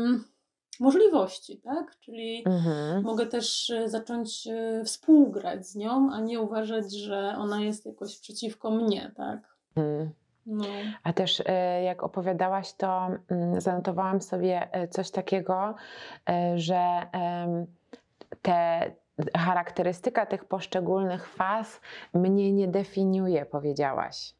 [0.79, 1.99] możliwości, tak?
[1.99, 3.03] Czyli mhm.
[3.03, 8.19] mogę też e, zacząć e, współgrać z nią, a nie uważać, że ona jest jakoś
[8.19, 9.57] przeciwko mnie, tak?
[9.75, 10.10] Mhm.
[10.47, 10.65] No.
[11.03, 15.75] A też e, jak opowiadałaś, to mm, zanotowałam sobie coś takiego,
[16.55, 17.01] że
[18.41, 18.91] te
[19.38, 21.81] charakterystyka tych poszczególnych faz
[22.13, 24.36] mnie nie definiuje, powiedziałaś.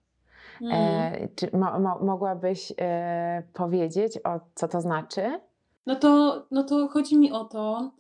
[0.62, 0.74] Mm.
[0.74, 5.40] E, czy mo, mo, mogłabyś e, powiedzieć, o co to znaczy?
[5.88, 7.92] No to, no to chodzi mi o to,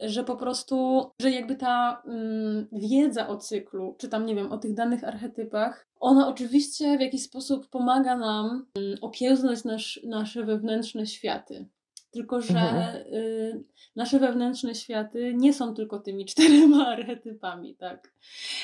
[0.00, 4.58] że po prostu, że jakby ta mm, wiedza o cyklu, czy tam, nie wiem, o
[4.58, 11.06] tych danych archetypach, ona oczywiście w jakiś sposób pomaga nam mm, okiełznać nasz, nasze wewnętrzne
[11.06, 11.66] światy.
[12.10, 12.96] Tylko, że mhm.
[13.14, 13.64] y,
[13.96, 18.12] nasze wewnętrzne światy nie są tylko tymi czterema archetypami, tak?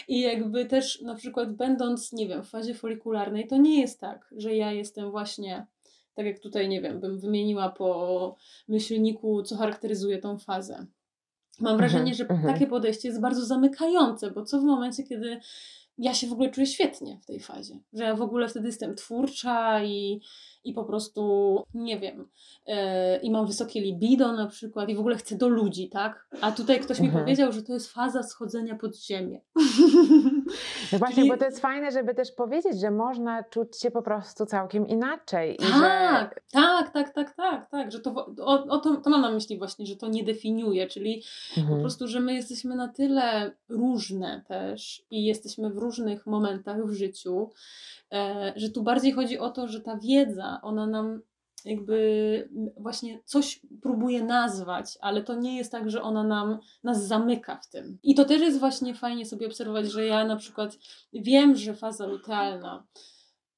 [0.09, 4.35] I jakby też na przykład będąc, nie wiem, w fazie folikularnej, to nie jest tak,
[4.37, 5.66] że ja jestem właśnie,
[6.14, 8.37] tak jak tutaj, nie wiem, bym wymieniła po
[8.68, 10.87] myślniku, co charakteryzuje tą fazę.
[11.61, 12.55] Mam wrażenie, mhm, że mhm.
[12.55, 15.40] takie podejście jest bardzo zamykające, bo co w momencie, kiedy
[15.98, 18.94] ja się w ogóle czuję świetnie w tej fazie, że ja w ogóle wtedy jestem
[18.94, 20.20] twórcza i
[20.64, 22.29] i po prostu, nie wiem,
[22.66, 22.75] yy,
[23.22, 26.29] i mam wysokie libido na przykład i w ogóle chcę do ludzi, tak?
[26.40, 27.25] A tutaj ktoś mi mhm.
[27.25, 29.40] powiedział, że to jest faza schodzenia pod ziemię.
[30.93, 31.29] No właśnie, Czyli...
[31.29, 35.57] bo to jest fajne, żeby też powiedzieć, że można czuć się po prostu całkiem inaczej.
[35.57, 36.41] Tak, że...
[36.53, 39.87] tak, tak, tak, tak, tak, że to, o, o to, to mam na myśli właśnie,
[39.87, 41.23] że to nie definiuje, czyli
[41.57, 41.77] mhm.
[41.77, 46.93] po prostu, że my jesteśmy na tyle różne też i jesteśmy w różnych momentach w
[46.93, 47.51] życiu,
[48.12, 51.21] E, że tu bardziej chodzi o to, że ta wiedza, ona nam
[51.64, 57.57] jakby właśnie coś próbuje nazwać, ale to nie jest tak, że ona nam nas zamyka
[57.57, 57.98] w tym.
[58.03, 60.79] I to też jest właśnie fajnie sobie obserwować, że ja na przykład
[61.12, 62.87] wiem, że faza lutealna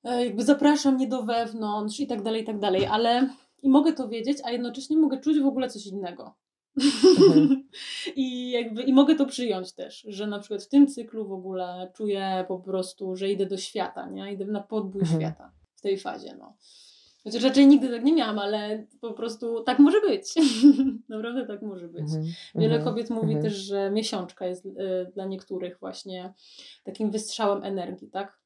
[0.05, 3.29] e, jakby zaprasza mnie do wewnątrz i tak dalej, i tak dalej, ale
[3.63, 6.35] i mogę to wiedzieć, a jednocześnie mogę czuć w ogóle coś innego.
[6.77, 7.69] Mhm.
[8.17, 11.91] I jakby i mogę to przyjąć też, że na przykład w tym cyklu w ogóle
[11.95, 14.33] czuję po prostu, że idę do świata, nie?
[14.33, 15.21] Idę na podbój mhm.
[15.21, 16.57] świata w tej fazie, no.
[17.25, 20.35] Chociaż raczej nigdy tak nie miałam, ale po prostu tak może być.
[21.09, 22.03] Naprawdę tak może być.
[22.03, 22.25] Mhm.
[22.55, 22.85] Wiele mhm.
[22.85, 24.71] kobiet mówi też, że miesiączka jest y,
[25.15, 26.35] dla niektórych właśnie
[26.85, 28.39] takim wystrzałem energii, tak?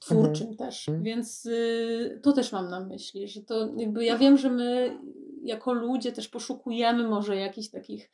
[0.00, 0.86] Twórczym też.
[1.02, 4.98] Więc y, to też mam na myśli, że to jakby ja wiem, że my
[5.42, 8.10] jako ludzie też poszukujemy może jakichś takich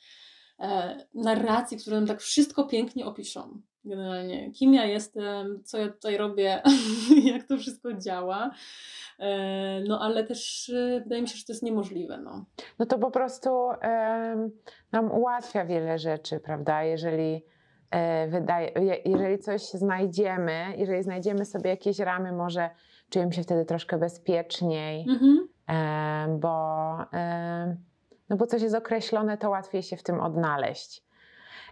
[0.61, 3.61] e, narracji, które nam tak wszystko pięknie opiszą.
[3.85, 6.63] Generalnie, kim ja jestem, co ja tutaj robię,
[7.33, 8.51] jak to wszystko działa.
[9.19, 12.19] E, no ale też e, wydaje mi się, że to jest niemożliwe.
[12.19, 12.45] No,
[12.79, 13.51] no to po prostu
[13.83, 14.49] e,
[14.93, 16.83] nam ułatwia wiele rzeczy, prawda?
[16.83, 17.45] Jeżeli
[17.91, 18.73] e, wydaje,
[19.05, 22.71] jeżeli coś znajdziemy, jeżeli znajdziemy sobie jakieś ramy, może
[23.11, 25.07] czujemy się wtedy troszkę bezpieczniej.
[25.09, 25.55] Mhm
[26.29, 26.97] bo,
[28.29, 31.04] no bo coś jest określone, to łatwiej się w tym odnaleźć.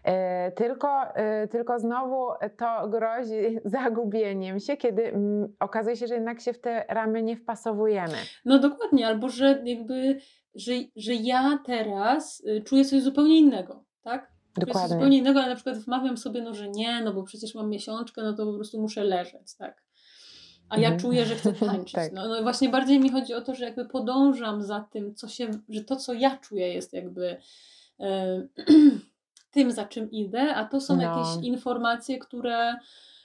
[0.05, 2.27] E, tylko, e, tylko znowu
[2.59, 5.13] to grozi zagubieniem się, kiedy
[5.61, 8.17] okazuje się, że jednak się w te ramy nie wpasowujemy.
[8.45, 10.21] No dokładnie, albo że jakby,
[10.55, 14.33] że, że ja teraz y, czuję coś zupełnie innego, tak?
[14.55, 14.81] Dokładnie.
[14.81, 17.71] Coś zupełnie innego, ale na przykład wmawiam sobie, no że nie, no bo przecież mam
[17.71, 19.83] miesiączkę, no to po prostu muszę leżeć, tak?
[20.73, 21.01] a ja mhm.
[21.01, 21.95] czuję, że chcę tańczyć.
[21.95, 22.13] tak.
[22.13, 25.51] no, no, właśnie bardziej mi chodzi o to, że jakby podążam za tym, co się,
[25.69, 27.37] że to, co ja czuję, jest jakby
[28.01, 28.43] e,
[29.53, 31.03] tym, za czym idę, a to są no.
[31.03, 32.75] jakieś informacje, które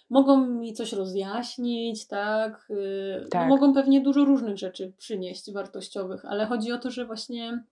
[0.09, 2.67] mogą mi coś rozjaśnić, tak?
[2.69, 3.49] Y, tak.
[3.49, 7.63] No, mogą pewnie dużo różnych rzeczy przynieść wartościowych, ale chodzi o to, że właśnie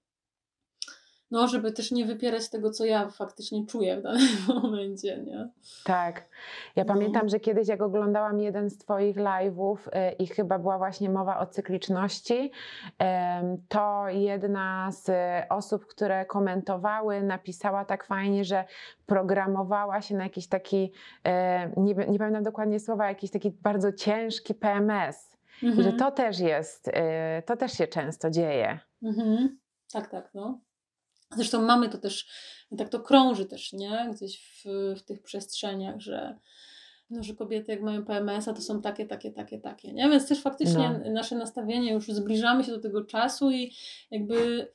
[1.36, 4.28] no, żeby też nie wypierać tego, co ja faktycznie czuję w danym
[4.64, 5.50] momencie, nie?
[5.84, 6.30] Tak.
[6.76, 6.94] Ja no.
[6.94, 11.40] pamiętam, że kiedyś jak oglądałam jeden z Twoich live'ów yy, i chyba była właśnie mowa
[11.40, 12.52] o cykliczności,
[13.68, 15.12] to jedna z
[15.50, 18.66] osób, które komentowały, napisała tak fajnie, że
[19.06, 20.92] programowała się na jakiś taki,
[21.26, 21.32] yy,
[21.78, 25.36] nie, nie pamiętam dokładnie słowa, jakiś taki bardzo ciężki PMS.
[25.64, 25.82] Mhm.
[25.82, 26.92] I że to też jest, y,
[27.46, 28.80] to też się często dzieje.
[29.04, 29.58] Mhm.
[29.94, 30.60] Tak, tak, no.
[31.36, 32.28] Zresztą mamy to też,
[32.78, 34.10] tak to krąży też, nie?
[34.16, 36.40] Gdzieś w, w tych przestrzeniach, że,
[37.10, 40.10] no, że kobiety jak mają PMS-a to są takie, takie, takie, takie, nie?
[40.10, 41.12] Więc też faktycznie no.
[41.12, 43.74] nasze nastawienie, już zbliżamy się do tego czasu i
[44.12, 44.68] jakby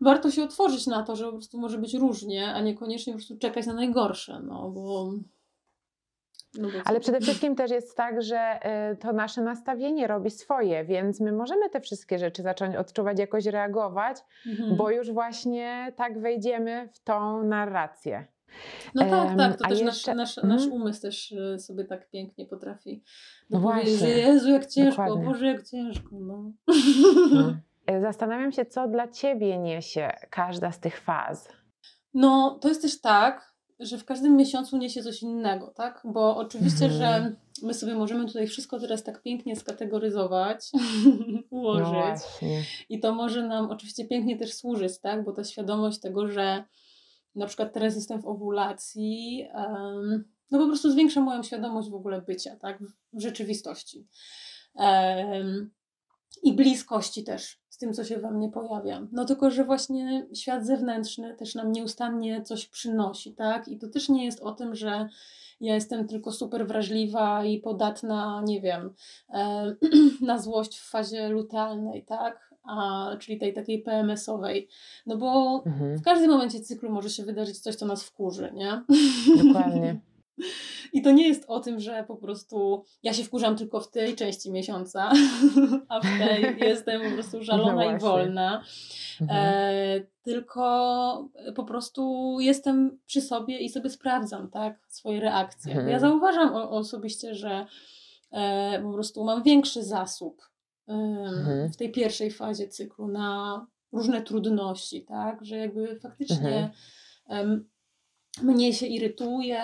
[0.00, 3.38] warto się otworzyć na to, że po prostu może być różnie, a niekoniecznie po prostu
[3.38, 5.12] czekać na najgorsze, no bo
[6.84, 8.60] Ale przede wszystkim też jest tak, że
[8.92, 13.46] y, to nasze nastawienie robi swoje, więc my możemy te wszystkie rzeczy zacząć odczuwać, jakoś
[13.46, 14.76] reagować, mhm.
[14.76, 18.26] bo już właśnie tak wejdziemy w tą narrację.
[18.94, 20.14] No tak, tak, to też jeszcze...
[20.14, 20.82] nasz, nasz, nasz mhm.
[20.82, 23.02] umysł też y, sobie tak pięknie potrafi
[23.50, 23.96] no właśnie.
[23.96, 25.26] że Jezu, jak ciężko, Dokładnie.
[25.26, 26.08] Boże, jak ciężko.
[26.12, 26.52] No.
[27.32, 27.54] no.
[27.86, 31.48] E, zastanawiam się, co dla Ciebie niesie każda z tych faz.
[32.14, 33.47] No, to jest też tak,
[33.80, 36.02] że w każdym miesiącu niesie coś innego, tak?
[36.04, 37.00] Bo oczywiście, mhm.
[37.00, 40.70] że my sobie możemy tutaj wszystko teraz tak pięknie skategoryzować,
[41.50, 42.22] ułożyć.
[42.42, 42.48] No
[42.88, 45.24] I to może nam oczywiście pięknie też służyć, tak?
[45.24, 46.64] Bo ta świadomość tego, że
[47.34, 52.22] na przykład teraz jestem w owulacji, um, no po prostu zwiększa moją świadomość w ogóle
[52.22, 52.82] bycia, tak?
[52.82, 54.06] W, rzeczywistości.
[54.74, 55.70] Um,
[56.42, 59.06] I bliskości też z tym, co się we mnie pojawia.
[59.12, 63.68] No tylko, że właśnie świat zewnętrzny też nam nieustannie coś przynosi, tak?
[63.68, 65.08] I to też nie jest o tym, że
[65.60, 68.94] ja jestem tylko super wrażliwa i podatna, nie wiem,
[69.30, 69.74] e,
[70.26, 72.54] na złość w fazie lutealnej, tak?
[72.64, 74.68] A, czyli tej takiej PMS-owej.
[75.06, 75.98] No bo mhm.
[75.98, 78.82] w każdym momencie cyklu może się wydarzyć coś, co nas wkurzy, nie?
[79.44, 80.00] Dokładnie.
[80.92, 84.16] I to nie jest o tym, że po prostu ja się wkurzam tylko w tej
[84.16, 85.12] części miesiąca,
[85.88, 88.62] a w tej jestem po prostu żalona no i wolna.
[89.20, 89.40] Mhm.
[89.40, 95.72] E, tylko po prostu jestem przy sobie i sobie sprawdzam tak, swoje reakcje.
[95.72, 95.88] Mhm.
[95.88, 97.66] Ja zauważam o, osobiście, że
[98.32, 100.42] e, po prostu mam większy zasób
[100.88, 101.72] e, mhm.
[101.72, 106.70] w tej pierwszej fazie cyklu na różne trudności, tak, że jakby faktycznie
[107.28, 107.64] mhm
[108.42, 109.62] mnie się irytuje,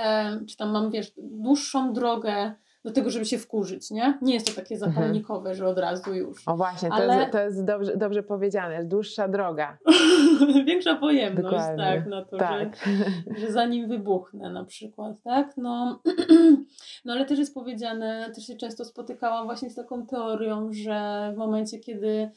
[0.49, 4.19] czy tam mam, wiesz, dłuższą drogę do tego, żeby się wkurzyć, nie?
[4.23, 4.93] Nie jest to takie mhm.
[4.93, 5.57] zapalnikowe, mhm.
[5.57, 6.49] że od razu już.
[6.49, 7.17] O właśnie, to Ale...
[7.17, 9.79] jest, to jest dobrze, dobrze powiedziane, dłuższa droga.
[10.67, 11.85] Większa pojemność, Dokładnie.
[11.85, 12.77] tak, na to, tak.
[12.77, 15.57] Że, że zanim wybuchnę na przykład, tak?
[15.57, 16.01] No,
[17.05, 21.39] no ale też jest powiedziane, też się często spotykałam właśnie z taką teorią, że w
[21.39, 22.31] momencie, kiedy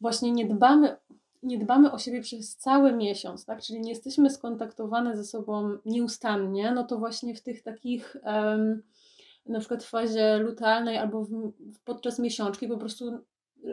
[0.00, 0.96] właśnie nie dbamy
[1.42, 3.62] nie dbamy o siebie przez cały miesiąc, tak?
[3.62, 8.82] czyli nie jesteśmy skontaktowane ze sobą nieustannie, no to właśnie w tych takich um,
[9.46, 11.52] na przykład w fazie lutealnej albo w,
[11.84, 13.18] podczas miesiączki po prostu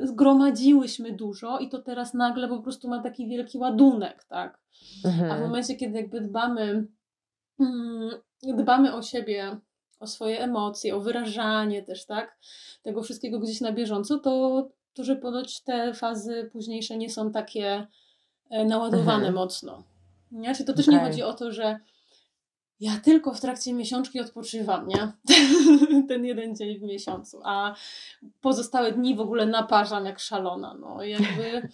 [0.02, 4.60] zgromadziłyśmy dużo i to teraz nagle po prostu ma taki wielki ładunek, tak?
[5.06, 5.32] Mhm.
[5.32, 6.88] A w momencie, kiedy jakby dbamy,
[7.60, 8.10] mm,
[8.44, 9.58] dbamy o siebie,
[10.00, 12.38] o swoje emocje, o wyrażanie też, tak?
[12.82, 14.70] Tego wszystkiego gdzieś na bieżąco, to
[15.04, 17.88] że ponoć te fazy późniejsze nie są takie
[18.50, 19.34] e, naładowane mhm.
[19.34, 19.84] mocno.
[20.32, 20.56] Nie?
[20.56, 21.00] Czyli to też okay.
[21.00, 21.80] nie chodzi o to, że
[22.80, 25.12] ja tylko w trakcie miesiączki odpoczywam, nie?
[26.10, 27.76] Ten jeden dzień w miesiącu, a
[28.42, 30.74] pozostałe dni w ogóle naparzam jak szalona.
[30.74, 31.62] No jakby.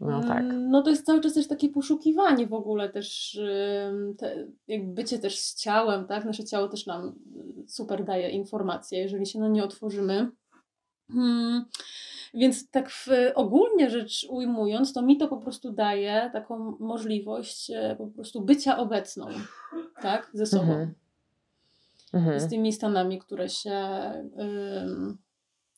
[0.00, 0.40] No, tak.
[0.40, 3.40] Mm, no to jest cały czas też takie poszukiwanie w ogóle też,
[4.18, 6.24] te, jakby bycie też z ciałem, tak?
[6.24, 7.14] Nasze ciało też nam
[7.66, 10.30] super daje informacje, jeżeli się na nie otworzymy.
[11.12, 11.64] Hmm.
[12.34, 17.94] Więc tak w, ogólnie rzecz ujmując, to mi to po prostu daje taką możliwość e,
[17.98, 19.26] po prostu bycia obecną,
[20.02, 20.72] tak, ze sobą.
[20.72, 20.94] Mhm.
[22.12, 22.40] Mhm.
[22.40, 23.72] Z tymi stanami, które się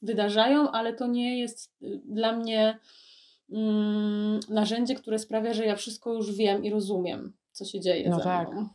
[0.03, 2.79] wydarzają, ale to nie jest y, dla mnie
[4.49, 8.23] narzędzie, które sprawia, że ja wszystko już wiem i rozumiem, co się dzieje no ze
[8.23, 8.53] tak.
[8.53, 8.69] mną.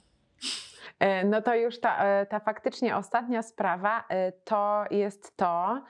[0.99, 4.03] E, no to już ta, e, ta faktycznie ostatnia sprawa
[4.45, 5.81] to jest to,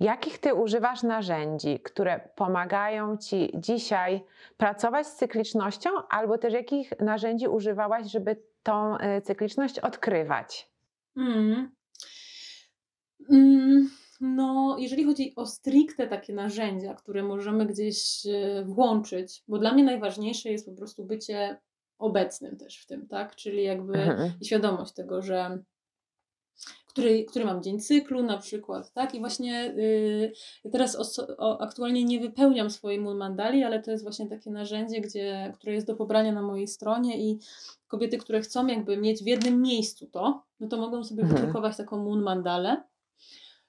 [0.00, 4.24] Jakich ty używasz narzędzi, które pomagają ci dzisiaj
[4.56, 10.70] pracować z cyklicznością, albo też jakich narzędzi używałaś, żeby tą e, cykliczność odkrywać?
[11.16, 11.70] Mm.
[13.30, 13.90] Mm,
[14.20, 19.84] no, jeżeli chodzi o stricte takie narzędzia, które możemy gdzieś e, włączyć, bo dla mnie
[19.84, 21.58] najważniejsze jest po prostu bycie
[21.98, 23.36] obecnym też w tym, tak?
[23.36, 24.32] Czyli jakby Mhm.
[24.44, 25.58] świadomość tego, że
[26.86, 29.14] który, który mam dzień cyklu na przykład, tak?
[29.14, 29.74] I właśnie
[30.64, 35.00] yy, teraz o, aktualnie nie wypełniam swojej moon mandali, ale to jest właśnie takie narzędzie,
[35.00, 37.38] gdzie, które jest do pobrania na mojej stronie i
[37.88, 41.40] kobiety, które chcą jakby mieć w jednym miejscu to, no to mogą sobie Mhm.
[41.40, 42.82] wydrukować taką moon mandalę,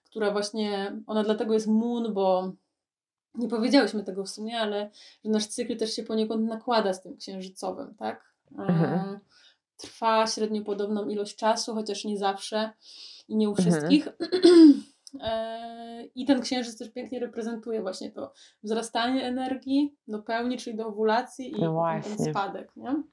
[0.03, 2.51] która właśnie, ona dlatego jest moon, bo
[3.37, 4.89] nie powiedziałyśmy tego w sumie, ale
[5.25, 8.33] że nasz cykl też się poniekąd nakłada z tym księżycowym, tak?
[8.59, 9.19] E, Mhm.
[9.77, 12.71] Trwa średnio podobną ilość czasu, chociaż nie zawsze
[13.27, 13.69] i nie u Mhm.
[13.71, 14.07] wszystkich.
[15.21, 18.33] E, I ten księżyc też pięknie reprezentuje właśnie to
[18.63, 23.03] wzrastanie energii do pełni, czyli do owulacji i No ten spadek, nie?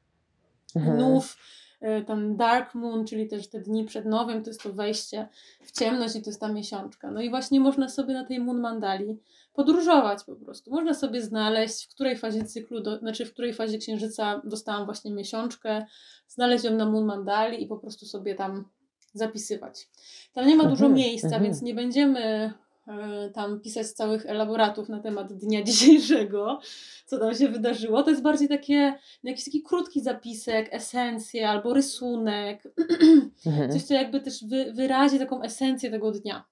[0.77, 0.99] Mhm.
[0.99, 1.37] Nów,
[1.83, 5.29] y, ten dark moon, czyli też te dni przed nowym, to jest to wejście
[5.63, 7.11] w ciemność i to jest ta miesiączka.
[7.11, 9.19] No i właśnie można sobie na tej moon mandali
[9.55, 10.71] podróżować po prostu.
[10.71, 15.11] Można sobie znaleźć, w której fazie cyklu, do, znaczy w której fazie księżyca dostałam właśnie
[15.11, 15.87] miesiączkę,
[16.29, 18.65] znaleźć ją na moon mandali i po prostu sobie tam
[19.13, 19.89] zapisywać.
[20.33, 21.43] Tam nie ma dużo Mhm, miejsca, mhm.
[21.43, 22.53] więc nie będziemy
[22.89, 26.61] e, tam pisać całych elaboratów na temat dnia dzisiejszego,
[27.07, 28.03] co tam się wydarzyło.
[28.03, 32.63] To jest bardziej takie jakiś taki krótki zapisek, esencję albo rysunek,
[33.47, 33.73] Mhm.
[33.73, 36.45] coś, co jakby też wy, wyrazi taką esencję tego dnia.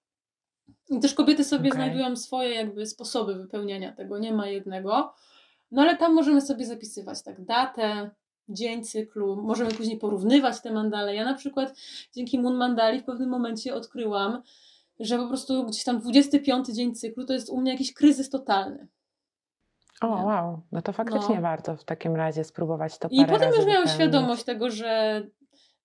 [0.91, 1.83] I też kobiety sobie Okej.
[1.83, 5.15] znajdują swoje jakby sposoby wypełniania tego, nie ma jednego.
[5.71, 8.11] No ale tam możemy sobie zapisywać tak datę,
[8.49, 11.15] dzień cyklu, możemy później porównywać te mandale.
[11.15, 11.75] Ja na przykład
[12.15, 14.43] dzięki Moon Mandali w pewnym momencie odkryłam,
[15.01, 18.89] że po prostu gdzieś tam 25 dzień cyklu to jest u mnie jakiś kryzys totalny.
[20.01, 20.25] O, Nie.
[20.25, 20.61] wow.
[20.73, 21.43] No to faktycznie No.
[21.43, 25.23] warto w takim razie spróbować to I potem już miałam świadomość tego, że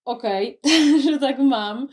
[0.05, 0.59] okej,
[1.11, 1.87] że tak mam.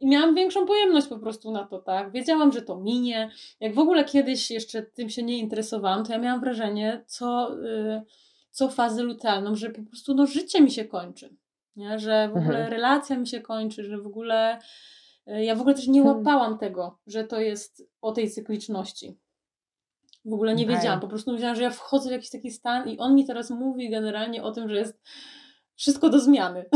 [0.00, 2.12] I miałam większą pojemność po prostu na to, tak?
[2.12, 3.30] Wiedziałam, że to minie.
[3.60, 8.02] Jak w ogóle kiedyś jeszcze tym się nie interesowałam, to ja miałam wrażenie, co, y,
[8.50, 11.36] co fazę lutealną, że po prostu no, życie mi się kończy.
[11.76, 11.98] Nie?
[11.98, 12.72] Że w ogóle Mhm.
[12.72, 14.58] relacja mi się kończy, że w ogóle
[15.28, 16.18] y, ja w ogóle też nie Hmm.
[16.18, 19.18] łapałam tego, że to jest o tej cykliczności.
[20.24, 21.00] W ogóle nie wiedziałam.
[21.00, 23.90] Po prostu myślałam, że ja wchodzę w jakiś taki stan i on mi teraz mówi
[23.90, 25.02] generalnie o tym, że jest
[25.76, 26.64] wszystko do zmiany.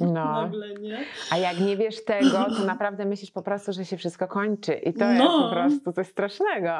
[0.00, 0.24] No.
[0.24, 0.98] Nagle, nie?
[1.30, 4.72] A jak nie wiesz tego, to naprawdę myślisz po prostu, że się wszystko kończy.
[4.72, 5.42] I to jest No.
[5.42, 6.70] po prostu coś strasznego.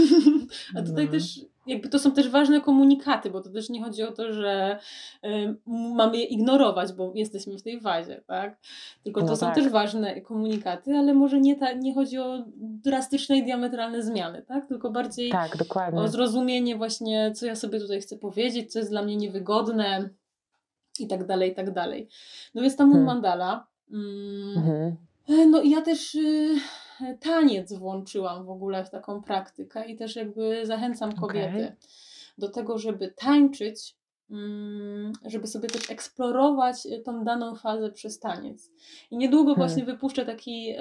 [0.76, 1.10] A tutaj No.
[1.12, 4.78] też, jakby to są też ważne komunikaty, bo to też nie chodzi o to, że
[5.24, 5.54] y,
[5.96, 8.58] mamy je ignorować, bo jesteśmy w tej fazie, tak?
[9.04, 9.54] Tylko to No są tak.
[9.54, 14.66] też ważne komunikaty, ale może nie, ta, nie chodzi o drastyczne i diametralne zmiany, tak?
[14.66, 15.56] Tylko bardziej Tak,
[15.94, 20.08] o zrozumienie właśnie, co ja sobie tutaj chcę powiedzieć, co jest dla mnie niewygodne
[21.00, 22.08] i tak dalej, i tak dalej.
[22.54, 23.06] No jest ta Moon Hmm.
[23.14, 23.66] Mandala.
[23.90, 24.96] Mm, Mhm.
[25.28, 26.54] E, No i ja też y,
[27.20, 31.72] taniec włączyłam w ogóle w taką praktykę i też jakby zachęcam kobiety Okej.
[32.38, 33.96] do tego, żeby tańczyć,
[34.30, 38.70] mm, żeby sobie też eksplorować y, tą daną fazę przez taniec.
[39.10, 39.68] I niedługo Hmm.
[39.68, 40.74] właśnie wypuszczę taki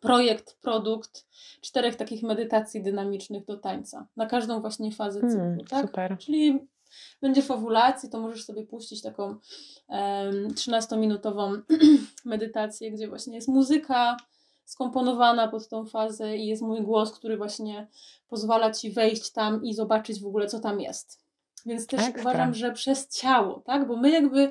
[0.00, 1.26] projekt, produkt
[1.60, 5.86] czterech takich medytacji dynamicznych do tańca, na każdą właśnie fazę cyklu, Mm, tak?
[5.86, 6.18] Super.
[6.18, 6.58] Czyli
[7.20, 9.36] będziesz w owulacji, to możesz sobie puścić taką
[9.88, 11.60] em, 13-minutową
[12.24, 14.16] medytację, gdzie właśnie jest muzyka
[14.64, 17.86] skomponowana pod tą fazę i jest mój głos, który właśnie
[18.28, 21.24] pozwala ci wejść tam i zobaczyć w ogóle, co tam jest.
[21.66, 22.20] Więc też Ekstra.
[22.20, 23.88] uważam, że przez ciało, tak?
[23.88, 24.50] Bo my jakby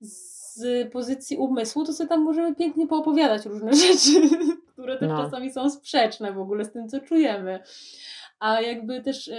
[0.00, 4.28] z pozycji umysłu, to sobie tam możemy pięknie poopowiadać różne rzeczy,
[4.72, 5.24] które też No.
[5.24, 7.62] czasami są sprzeczne w ogóle z tym, co czujemy.
[8.42, 9.30] A jakby też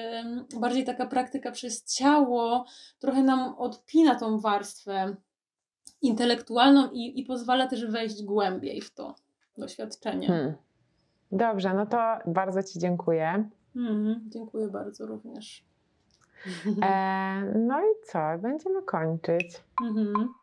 [0.59, 2.65] bardziej taka praktyka przez ciało
[2.99, 5.15] trochę nam odpina tą warstwę
[6.01, 9.15] intelektualną i, i pozwala też wejść głębiej w to
[9.57, 10.27] doświadczenie.
[10.27, 10.53] Hmm.
[11.31, 13.49] Dobrze, no to bardzo Ci dziękuję.
[13.75, 15.65] Mhm, dziękuję bardzo również.
[16.81, 18.19] E, no i co?
[18.41, 19.63] Będziemy kończyć.
[19.83, 20.33] Mhm.